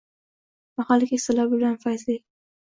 [0.81, 2.19] Mahalla keksalar bilan fayzli